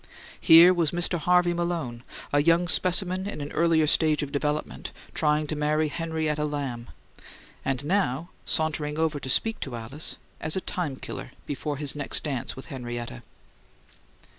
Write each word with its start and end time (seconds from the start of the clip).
Here 0.39 0.73
was 0.73 0.89
Mr. 0.89 1.19
Harvey 1.19 1.53
Malone, 1.53 2.01
a 2.33 2.41
young 2.41 2.67
specimen 2.67 3.27
in 3.27 3.39
an 3.39 3.51
earlier 3.51 3.85
stage 3.85 4.23
of 4.23 4.31
development, 4.31 4.91
trying 5.13 5.45
to 5.45 5.55
marry 5.55 5.89
Henrietta 5.89 6.43
Lamb, 6.43 6.89
and 7.63 7.85
now 7.85 8.29
sauntering 8.43 8.97
over 8.97 9.19
to 9.19 9.29
speak 9.29 9.59
to 9.59 9.75
Alice, 9.75 10.17
as 10.39 10.55
a 10.55 10.61
time 10.61 10.95
killer 10.95 11.33
before 11.45 11.77
his 11.77 11.95
next 11.95 12.23
dance 12.23 12.55
with 12.55 12.65
Henrietta. 12.65 13.21